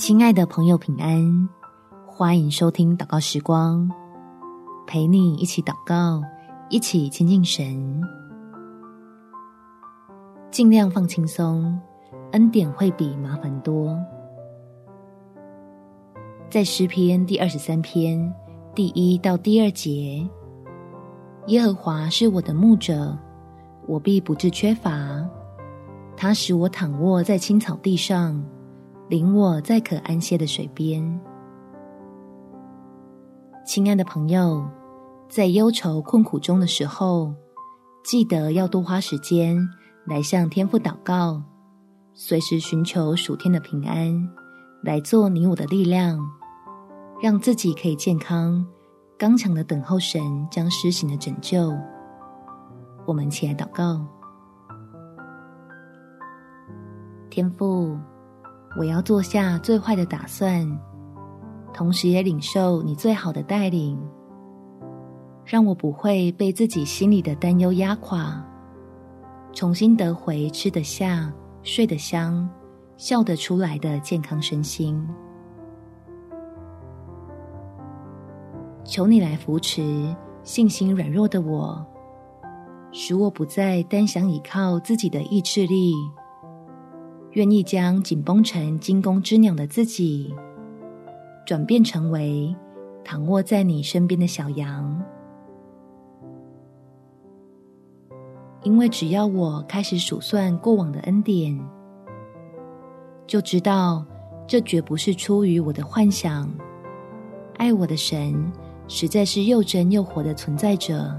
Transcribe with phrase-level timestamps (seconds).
[0.00, 1.46] 亲爱的朋友，平安！
[2.06, 3.86] 欢迎收听祷告时光，
[4.86, 6.22] 陪你一起祷告，
[6.70, 8.02] 一起亲近神，
[10.50, 11.78] 尽量放轻松，
[12.32, 13.94] 恩典会比麻烦多。
[16.48, 18.34] 在诗篇第二十三篇
[18.74, 20.26] 第一到第二节，
[21.48, 23.14] 耶和华是我的牧者，
[23.86, 25.22] 我必不致缺乏。
[26.16, 28.42] 他使我躺卧在青草地上。
[29.10, 31.20] 领我在可安歇的水边。
[33.66, 34.64] 亲爱的朋友，
[35.28, 37.34] 在忧愁困苦中的时候，
[38.04, 39.58] 记得要多花时间
[40.06, 41.42] 来向天父祷告，
[42.14, 44.30] 随时寻求属天的平安，
[44.84, 46.16] 来做你我的力量，
[47.20, 48.64] 让自己可以健康、
[49.18, 50.22] 刚强的等候神
[50.52, 51.76] 将施行的拯救。
[53.06, 54.06] 我们起来祷告，
[57.28, 57.98] 天父。
[58.76, 60.66] 我要做下最坏的打算，
[61.74, 63.98] 同时也领受你最好的带领，
[65.44, 68.40] 让我不会被自己心里的担忧压垮，
[69.52, 71.32] 重新得回吃得下、
[71.64, 72.48] 睡得香、
[72.96, 75.04] 笑得出来的健康身心。
[78.84, 80.14] 求你来扶持
[80.44, 81.84] 信心软弱的我，
[82.92, 85.92] 使我不再单想依靠自己的意志力。
[87.32, 90.34] 愿意将紧绷成惊弓之鸟的自己，
[91.46, 92.54] 转变成为
[93.04, 95.00] 躺卧在你身边的小羊。
[98.62, 101.58] 因为只要我开始数算过往的恩典，
[103.26, 104.04] 就知道
[104.46, 106.50] 这绝不是出于我的幻想。
[107.56, 108.52] 爱我的神
[108.88, 111.16] 实在是又真又活的存在着，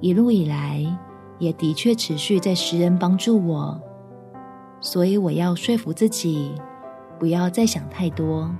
[0.00, 0.86] 一路以来
[1.38, 3.82] 也的确持续在施恩帮助我。
[4.84, 6.54] 所以我要说服自己，
[7.18, 8.54] 不要再想太多。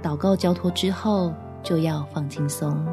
[0.00, 2.86] 祷告交托之后，就要放轻松。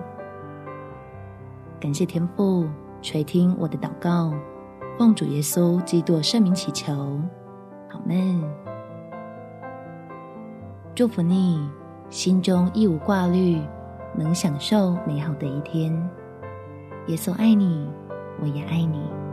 [1.79, 2.67] 感谢天父
[2.99, 4.33] 垂听我的祷告，
[4.97, 6.95] 奉主耶稣基督圣名祈求，
[7.87, 8.43] 好们。
[10.95, 11.69] 祝福你，
[12.09, 13.61] 心中一无挂虑，
[14.15, 15.93] 能享受美好的一天。
[17.05, 17.87] 耶稣爱你，
[18.41, 19.24] 我也爱你。